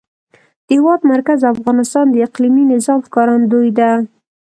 د 0.65 0.67
هېواد 0.77 1.01
مرکز 1.13 1.37
د 1.41 1.45
افغانستان 1.55 2.05
د 2.09 2.15
اقلیمي 2.27 2.63
نظام 2.73 2.99
ښکارندوی 3.07 3.69
ده. 3.79 3.91